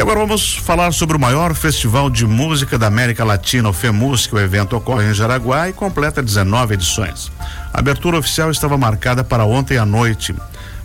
E 0.00 0.02
agora 0.02 0.20
vamos 0.20 0.56
falar 0.56 0.92
sobre 0.94 1.14
o 1.14 1.20
maior 1.20 1.54
festival 1.54 2.08
de 2.08 2.26
música 2.26 2.78
da 2.78 2.86
América 2.86 3.22
Latina, 3.22 3.68
o 3.68 3.72
FEMUS, 3.74 4.26
que 4.26 4.34
o 4.34 4.38
evento 4.38 4.74
ocorre 4.74 5.10
em 5.10 5.12
Jaraguá 5.12 5.68
e 5.68 5.74
completa 5.74 6.22
19 6.22 6.72
edições. 6.72 7.30
A 7.70 7.80
abertura 7.80 8.16
oficial 8.16 8.50
estava 8.50 8.78
marcada 8.78 9.22
para 9.22 9.44
ontem 9.44 9.76
à 9.76 9.84
noite, 9.84 10.34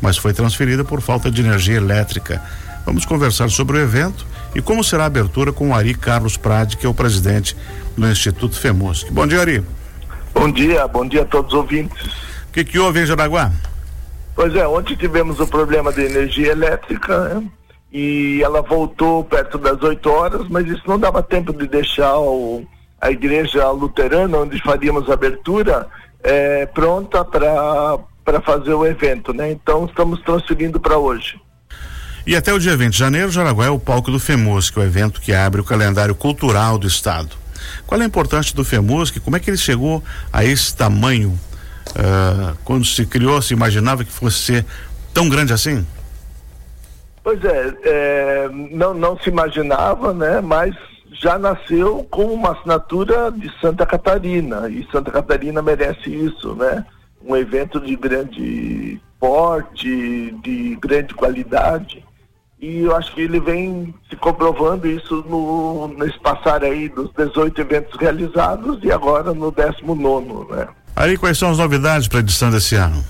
mas 0.00 0.16
foi 0.16 0.32
transferida 0.32 0.82
por 0.82 1.02
falta 1.02 1.30
de 1.30 1.42
energia 1.42 1.76
elétrica. 1.76 2.40
Vamos 2.86 3.04
conversar 3.04 3.50
sobre 3.50 3.76
o 3.76 3.80
evento 3.82 4.26
e 4.54 4.62
como 4.62 4.82
será 4.82 5.02
a 5.02 5.08
abertura 5.08 5.52
com 5.52 5.68
o 5.68 5.74
Ari 5.74 5.92
Carlos 5.92 6.38
Prade, 6.38 6.78
que 6.78 6.86
é 6.86 6.88
o 6.88 6.94
presidente 6.94 7.54
do 7.94 8.08
Instituto 8.10 8.58
FEMUS. 8.58 9.04
Bom 9.10 9.26
dia, 9.26 9.42
Ari. 9.42 9.62
Bom 10.32 10.50
dia, 10.50 10.88
bom 10.88 11.06
dia 11.06 11.20
a 11.20 11.26
todos 11.26 11.52
os 11.52 11.58
ouvintes. 11.58 12.02
O 12.48 12.52
que, 12.54 12.64
que 12.64 12.78
houve 12.78 13.02
em 13.02 13.04
Jaraguá? 13.04 13.52
Pois 14.34 14.56
é, 14.56 14.66
ontem 14.66 14.96
tivemos 14.96 15.38
o 15.38 15.46
problema 15.46 15.92
de 15.92 16.02
energia 16.02 16.52
elétrica 16.52 17.28
né? 17.28 17.42
E 17.92 18.40
ela 18.42 18.62
voltou 18.62 19.22
perto 19.22 19.58
das 19.58 19.82
8 19.82 20.10
horas, 20.10 20.48
mas 20.48 20.66
isso 20.66 20.82
não 20.86 20.98
dava 20.98 21.22
tempo 21.22 21.52
de 21.52 21.66
deixar 21.66 22.16
o, 22.18 22.66
a 23.00 23.10
igreja 23.10 23.70
luterana, 23.70 24.38
onde 24.38 24.60
faríamos 24.62 25.10
a 25.10 25.14
abertura, 25.14 25.86
é, 26.22 26.64
pronta 26.66 27.22
para 27.24 28.40
fazer 28.40 28.72
o 28.72 28.86
evento, 28.86 29.34
né? 29.34 29.52
Então 29.52 29.84
estamos 29.84 30.22
transferindo 30.22 30.80
para 30.80 30.96
hoje. 30.96 31.38
E 32.26 32.34
até 32.34 32.52
o 32.52 32.58
dia 32.58 32.76
20 32.76 32.92
de 32.92 32.98
janeiro, 32.98 33.30
Jaraguá 33.30 33.66
é 33.66 33.70
o 33.70 33.78
palco 33.78 34.10
do 34.10 34.18
FEMUS, 34.18 34.70
que 34.70 34.78
é 34.78 34.82
o 34.82 34.84
evento 34.84 35.20
que 35.20 35.32
abre 35.32 35.60
o 35.60 35.64
calendário 35.64 36.14
cultural 36.14 36.78
do 36.78 36.86
estado. 36.86 37.36
Qual 37.86 38.00
é 38.00 38.04
a 38.04 38.06
importância 38.06 38.54
do 38.54 38.64
FEMUS? 38.64 39.10
Como 39.10 39.36
é 39.36 39.40
que 39.40 39.50
ele 39.50 39.56
chegou 39.56 40.02
a 40.32 40.44
esse 40.44 40.74
tamanho? 40.74 41.38
Uh, 41.90 42.56
quando 42.64 42.86
se 42.86 43.04
criou, 43.04 43.42
se 43.42 43.52
imaginava 43.52 44.04
que 44.04 44.12
fosse 44.12 44.38
ser 44.38 44.66
tão 45.12 45.28
grande 45.28 45.52
assim? 45.52 45.84
Pois 47.22 47.42
é, 47.44 47.74
é, 47.84 48.48
não, 48.70 48.94
não 48.94 49.18
se 49.18 49.28
imaginava, 49.28 50.12
né? 50.12 50.40
Mas 50.40 50.74
já 51.12 51.38
nasceu 51.38 52.06
com 52.10 52.24
uma 52.24 52.52
assinatura 52.52 53.30
de 53.30 53.50
Santa 53.60 53.86
Catarina 53.86 54.68
e 54.68 54.86
Santa 54.90 55.10
Catarina 55.10 55.62
merece 55.62 56.10
isso, 56.10 56.54
né? 56.54 56.84
Um 57.24 57.36
evento 57.36 57.80
de 57.80 57.94
grande 57.94 59.00
porte, 59.20 60.34
de 60.42 60.76
grande 60.80 61.14
qualidade 61.14 62.02
e 62.62 62.82
eu 62.82 62.94
acho 62.94 63.12
que 63.12 63.22
ele 63.22 63.40
vem 63.40 63.92
se 64.08 64.14
comprovando 64.14 64.86
isso 64.86 65.16
no, 65.28 65.88
nesse 65.98 66.16
passar 66.20 66.62
aí 66.62 66.88
dos 66.88 67.10
18 67.16 67.60
eventos 67.60 68.00
realizados 68.00 68.78
e 68.84 68.92
agora 68.92 69.34
no 69.34 69.50
19, 69.50 70.52
né? 70.52 70.68
Aí 70.94 71.18
quais 71.18 71.36
são 71.36 71.50
as 71.50 71.58
novidades 71.58 72.06
para 72.06 72.18
a 72.18 72.20
edição 72.20 72.52
desse 72.52 72.76
ano? 72.76 73.04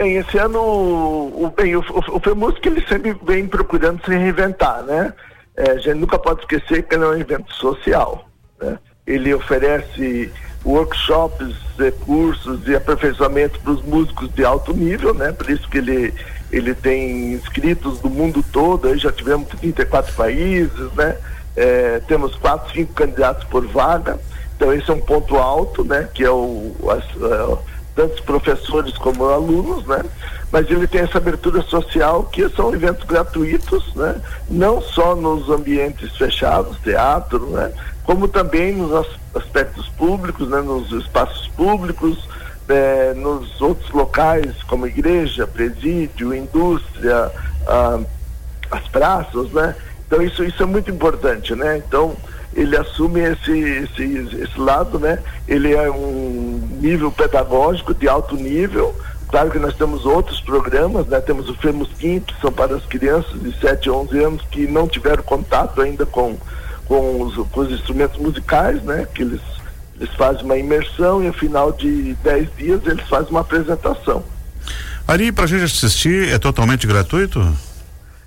Bem, 0.00 0.16
esse 0.16 0.38
ano 0.38 0.58
o, 0.58 1.52
bem, 1.54 1.76
o, 1.76 1.80
o, 1.80 2.16
o 2.16 2.20
FEMUSC 2.20 2.64
ele 2.64 2.82
sempre 2.88 3.14
vem 3.22 3.46
procurando 3.46 4.02
se 4.02 4.10
reinventar, 4.16 4.82
né? 4.82 5.12
É, 5.54 5.72
a 5.72 5.76
gente 5.76 5.98
nunca 5.98 6.18
pode 6.18 6.40
esquecer 6.40 6.84
que 6.84 6.94
ele 6.94 7.04
é 7.04 7.08
um 7.08 7.18
evento 7.18 7.52
social, 7.52 8.26
né? 8.58 8.78
Ele 9.06 9.34
oferece 9.34 10.32
workshops, 10.64 11.54
cursos 12.06 12.66
e 12.66 12.74
aperfeiçoamento 12.74 13.60
para 13.60 13.72
os 13.72 13.82
músicos 13.82 14.32
de 14.32 14.42
alto 14.42 14.72
nível, 14.72 15.12
né? 15.12 15.32
Por 15.32 15.50
isso 15.50 15.68
que 15.68 15.76
ele 15.76 16.14
ele 16.50 16.74
tem 16.74 17.34
inscritos 17.34 18.00
do 18.00 18.08
mundo 18.08 18.42
todo, 18.50 18.88
aí 18.88 18.96
já 18.96 19.12
tivemos 19.12 19.48
34 19.48 20.14
países, 20.14 20.92
né? 20.94 21.18
É, 21.54 22.00
temos 22.08 22.34
quatro, 22.36 22.72
cinco 22.72 22.94
candidatos 22.94 23.44
por 23.44 23.66
vaga, 23.66 24.18
então 24.56 24.72
esse 24.72 24.90
é 24.90 24.94
um 24.94 25.00
ponto 25.00 25.36
alto, 25.36 25.84
né? 25.84 26.08
Que 26.14 26.24
é 26.24 26.30
o 26.30 26.74
as, 26.88 27.04
uh, 27.16 27.58
tantos 28.00 28.20
professores 28.20 28.96
como 28.96 29.26
alunos, 29.26 29.84
né? 29.86 30.02
Mas 30.50 30.70
ele 30.70 30.86
tem 30.86 31.02
essa 31.02 31.18
abertura 31.18 31.60
social 31.60 32.24
que 32.24 32.48
são 32.48 32.72
eventos 32.72 33.04
gratuitos, 33.04 33.94
né? 33.94 34.20
Não 34.48 34.80
só 34.80 35.14
nos 35.14 35.50
ambientes 35.50 36.16
fechados, 36.16 36.78
teatro, 36.78 37.50
né? 37.50 37.70
Como 38.04 38.26
também 38.26 38.74
nos 38.74 39.06
aspectos 39.34 39.86
públicos, 39.90 40.48
né? 40.48 40.62
Nos 40.62 40.90
espaços 40.92 41.46
públicos, 41.48 42.26
é, 42.70 43.12
nos 43.12 43.60
outros 43.60 43.90
locais, 43.90 44.62
como 44.62 44.86
igreja, 44.86 45.46
presídio, 45.46 46.34
indústria, 46.34 47.30
ah, 47.68 48.00
as 48.70 48.88
praças, 48.88 49.50
né? 49.50 49.76
Então 50.06 50.22
isso, 50.22 50.42
isso 50.42 50.62
é 50.62 50.66
muito 50.66 50.90
importante, 50.90 51.54
né? 51.54 51.76
Então 51.76 52.16
ele 52.54 52.76
assume 52.76 53.20
esse, 53.20 53.52
esse, 53.52 54.36
esse 54.42 54.58
lado, 54.58 54.98
né? 54.98 55.18
Ele 55.46 55.72
é 55.72 55.90
um 55.90 56.78
nível 56.80 57.10
pedagógico 57.10 57.94
de 57.94 58.08
alto 58.08 58.34
nível. 58.34 58.94
Claro 59.28 59.50
que 59.50 59.58
nós 59.58 59.76
temos 59.76 60.04
outros 60.04 60.40
programas, 60.40 61.06
né? 61.06 61.20
Temos 61.20 61.48
o 61.48 61.54
FEMUSQUIM, 61.54 62.20
que 62.20 62.34
são 62.40 62.50
para 62.50 62.74
as 62.74 62.84
crianças 62.86 63.40
de 63.40 63.58
7 63.60 63.88
a 63.88 63.92
11 63.92 64.18
anos 64.24 64.42
que 64.50 64.66
não 64.66 64.88
tiveram 64.88 65.22
contato 65.22 65.80
ainda 65.80 66.04
com, 66.04 66.36
com, 66.86 67.22
os, 67.22 67.36
com 67.48 67.60
os 67.60 67.70
instrumentos 67.70 68.20
musicais, 68.20 68.82
né? 68.82 69.06
Que 69.14 69.22
eles 69.22 69.40
eles 70.00 70.14
fazem 70.14 70.44
uma 70.44 70.56
imersão 70.56 71.22
e 71.22 71.26
no 71.26 71.32
final 71.34 71.70
de 71.70 72.14
10 72.24 72.48
dias 72.56 72.80
eles 72.86 73.06
fazem 73.06 73.30
uma 73.30 73.40
apresentação. 73.40 74.24
Ali 75.06 75.30
para 75.30 75.44
a 75.44 75.46
gente 75.46 75.64
assistir 75.64 76.32
é 76.32 76.38
totalmente 76.38 76.86
gratuito? 76.86 77.40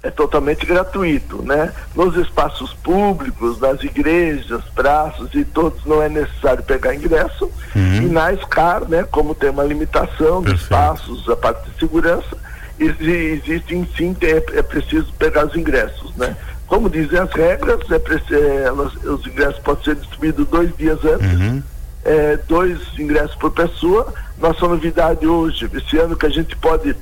É 0.04 0.12
totalmente 0.12 0.66
gratuito, 0.66 1.42
né? 1.44 1.72
Nos 1.96 2.16
espaços 2.18 2.74
públicos, 2.74 3.60
nas 3.60 3.82
igrejas, 3.82 4.62
praças 4.76 5.30
e 5.34 5.46
todos 5.46 5.84
não 5.86 6.04
é 6.04 6.10
necessário 6.10 6.62
pegar 6.62 6.94
ingresso. 6.94 7.50
Uhum. 7.74 7.96
E 7.96 8.06
na 8.10 8.36
SCAR, 8.36 8.88
né? 8.88 9.06
Como 9.10 9.34
tem 9.34 9.50
uma 9.50 9.64
limitação 9.64 10.44
de 10.44 10.54
espaços, 10.54 11.28
a 11.30 11.38
parte 11.38 11.70
de 11.70 11.80
segurança, 11.80 12.38
existe 12.78 13.90
sim, 13.96 14.16
é, 14.22 14.60
é 14.60 14.62
preciso 14.62 15.12
pegar 15.14 15.46
os 15.46 15.56
ingressos, 15.56 16.14
né? 16.18 16.36
como 16.74 16.90
dizem 16.90 17.20
as 17.20 17.32
regras, 17.32 17.82
é, 17.92 18.64
elas, 18.66 18.96
os 19.04 19.28
ingressos 19.28 19.60
podem 19.60 19.84
ser 19.84 19.96
distribuídos 19.96 20.48
dois 20.48 20.76
dias 20.76 20.98
antes, 21.06 21.40
uhum. 21.40 21.64
é, 22.04 22.40
dois 22.48 22.80
ingressos 22.98 23.36
por 23.36 23.52
pessoa. 23.52 24.12
Nossa 24.40 24.68
novidade 24.68 25.28
hoje, 25.28 25.70
esse 25.72 26.00
ano 26.00 26.16
que 26.16 26.26
a 26.26 26.30
gente 26.30 26.56
pode, 26.56 26.96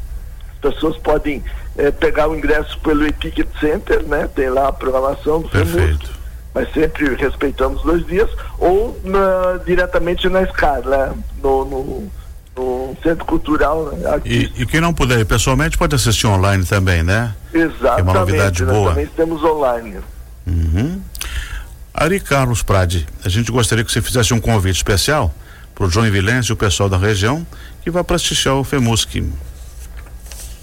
pessoas 0.61 0.97
podem 0.97 1.43
é, 1.77 1.91
pegar 1.91 2.29
o 2.29 2.35
ingresso 2.35 2.79
pelo 2.79 3.05
e-ticket 3.07 3.47
center, 3.59 4.03
né? 4.03 4.29
Tem 4.33 4.49
lá 4.49 4.67
a 4.67 4.73
programação 4.73 5.41
do 5.41 5.49
Perfeito. 5.49 6.11
mas 6.53 6.71
sempre 6.73 7.15
respeitamos 7.15 7.81
dois 7.83 8.05
dias, 8.05 8.29
ou 8.59 8.99
na, 9.03 9.59
diretamente 9.65 10.29
na 10.29 10.43
escala, 10.43 11.07
né? 11.07 11.23
no, 11.41 11.65
no 11.65 12.11
no 12.55 12.95
Centro 13.01 13.25
Cultural. 13.25 13.85
Né? 13.85 14.21
E, 14.25 14.51
e, 14.57 14.65
quem 14.65 14.81
não 14.81 14.93
puder 14.93 15.19
ir 15.19 15.25
pessoalmente 15.25 15.77
pode 15.77 15.95
assistir 15.95 16.27
online 16.27 16.65
também, 16.65 17.03
né? 17.03 17.33
Exatamente. 17.53 17.99
é 17.99 18.03
uma 18.03 18.13
novidade 18.13 18.65
boa. 18.65 18.89
também 18.89 19.07
temos 19.07 19.43
online. 19.43 19.99
Uhum. 20.45 21.01
Ari 21.93 22.19
Carlos 22.19 22.63
Prade, 22.63 23.07
a 23.23 23.29
gente 23.29 23.51
gostaria 23.51 23.83
que 23.83 23.91
você 23.91 24.01
fizesse 24.01 24.33
um 24.33 24.39
convite 24.39 24.77
especial 24.77 25.33
para 25.75 25.85
o 25.85 25.89
João 25.89 26.09
Vilense 26.09 26.49
e 26.49 26.53
o 26.53 26.57
pessoal 26.57 26.89
da 26.89 26.97
região 26.97 27.45
que 27.83 27.91
vai 27.91 28.03
prestigiar 28.03 28.55
o 28.55 28.63
FEMUSC. 28.63 29.23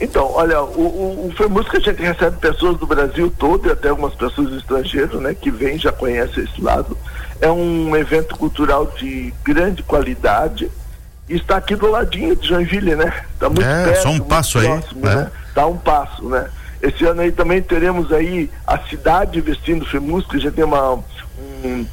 Então, 0.01 0.31
olha, 0.33 0.63
o, 0.63 1.27
o, 1.27 1.33
FEMUSC 1.37 1.77
a 1.77 1.81
gente 1.81 2.01
recebe 2.01 2.37
pessoas 2.37 2.79
do 2.79 2.87
Brasil 2.87 3.33
todo 3.37 3.69
e 3.69 3.73
até 3.73 3.89
algumas 3.89 4.15
pessoas 4.15 4.53
estrangeiras, 4.53 5.21
né, 5.21 5.35
que 5.35 5.51
vêm, 5.51 5.77
já 5.77 5.91
conhecem 5.91 6.45
esse 6.45 6.61
lado. 6.63 6.97
É 7.41 7.51
um 7.51 7.97
evento 7.97 8.37
cultural 8.37 8.87
de 8.97 9.35
grande 9.43 9.83
qualidade, 9.83 10.71
está 11.29 11.57
aqui 11.57 11.75
do 11.75 11.91
ladinho 11.91 12.37
de 12.37 12.49
Joinville, 12.49 12.95
né? 12.95 13.13
Está 13.35 13.49
muito 13.49 13.65
é, 13.65 13.85
perto, 13.87 14.03
só 14.03 14.11
um 14.11 14.21
passo 14.21 14.61
próximo, 14.61 15.09
aí, 15.09 15.15
né? 15.15 15.23
né? 15.23 15.31
Tá 15.55 15.67
um 15.67 15.77
passo, 15.77 16.29
né? 16.29 16.49
Esse 16.81 17.05
ano 17.05 17.21
aí 17.23 17.33
também 17.33 17.61
teremos 17.61 18.13
aí 18.13 18.49
a 18.65 18.79
cidade 18.79 19.41
vestindo 19.41 19.85
FEMUSC, 19.85 20.39
já 20.39 20.51
tem 20.51 20.65
uma, 20.65 20.95
um, 20.95 21.87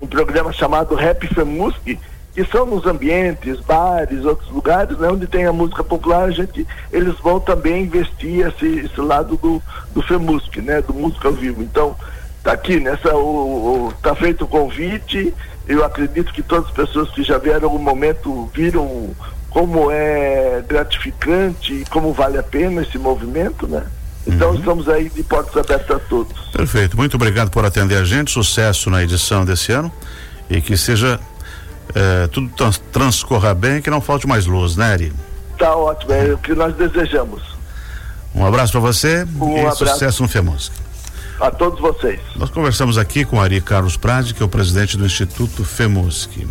um 0.00 0.06
programa 0.06 0.52
chamado 0.52 0.94
Rap 0.94 1.26
FEMUSC, 1.26 1.98
que 2.34 2.44
são 2.44 2.64
nos 2.64 2.86
ambientes, 2.86 3.60
bares, 3.60 4.24
outros 4.24 4.50
lugares, 4.50 4.96
né, 4.98 5.08
onde 5.08 5.26
tem 5.26 5.46
a 5.46 5.52
música 5.52 5.82
popular, 5.82 6.24
a 6.24 6.30
gente, 6.30 6.66
eles 6.92 7.14
vão 7.18 7.40
também 7.40 7.84
investir 7.84 8.46
esse, 8.46 8.86
esse 8.86 9.00
lado 9.00 9.36
do, 9.36 9.62
do 9.92 10.02
FEMUSC, 10.02 10.60
né, 10.60 10.80
do 10.80 10.94
música 10.94 11.28
ao 11.28 11.34
vivo. 11.34 11.62
Então, 11.62 11.96
tá 12.42 12.52
aqui, 12.52 12.78
nessa, 12.78 13.14
o, 13.14 13.88
o, 13.88 13.92
tá 14.00 14.14
feito 14.14 14.44
o 14.44 14.48
convite, 14.48 15.34
eu 15.66 15.84
acredito 15.84 16.32
que 16.32 16.42
todas 16.42 16.66
as 16.66 16.72
pessoas 16.72 17.10
que 17.10 17.22
já 17.22 17.38
vieram 17.38 17.68
algum 17.68 17.82
momento 17.82 18.48
viram 18.54 19.10
como 19.50 19.90
é 19.90 20.62
gratificante 20.66 21.74
e 21.74 21.84
como 21.86 22.12
vale 22.12 22.38
a 22.38 22.42
pena 22.42 22.82
esse 22.82 22.98
movimento, 22.98 23.66
né? 23.66 23.84
Então 24.26 24.50
uhum. 24.50 24.56
estamos 24.56 24.88
aí 24.88 25.08
de 25.08 25.22
portas 25.22 25.56
abertas 25.56 25.96
a 25.96 25.98
todos. 25.98 26.38
Perfeito. 26.52 26.96
Muito 26.96 27.14
obrigado 27.14 27.50
por 27.50 27.64
atender 27.64 27.96
a 27.96 28.04
gente. 28.04 28.30
Sucesso 28.30 28.90
na 28.90 29.02
edição 29.02 29.44
desse 29.44 29.72
ano 29.72 29.90
e 30.48 30.60
que 30.60 30.76
seja 30.76 31.18
eh, 31.94 32.26
tudo 32.28 32.48
trans, 32.56 32.78
transcorra 32.92 33.54
bem, 33.54 33.80
que 33.80 33.90
não 33.90 34.00
falte 34.00 34.26
mais 34.26 34.46
luz, 34.46 34.76
né, 34.76 34.92
Ari? 34.92 35.12
Tá 35.58 35.74
ótimo, 35.76 36.12
é 36.12 36.32
o 36.32 36.38
que 36.38 36.54
nós 36.54 36.74
desejamos. 36.74 37.42
Um 38.34 38.46
abraço 38.46 38.72
para 38.72 38.80
você 38.80 39.26
um 39.40 39.56
e 39.56 39.60
abraço. 39.60 39.86
sucesso 39.86 40.22
no 40.22 40.28
FEMUSC 40.28 40.72
a 41.40 41.50
todos 41.50 41.80
vocês. 41.80 42.20
Nós 42.36 42.50
conversamos 42.50 42.98
aqui 42.98 43.24
com 43.24 43.40
Ari 43.40 43.60
Carlos 43.60 43.96
Prade, 43.96 44.34
que 44.34 44.42
é 44.42 44.46
o 44.46 44.48
presidente 44.48 44.96
do 44.96 45.06
Instituto 45.06 45.64
FEMUSC. 45.64 46.46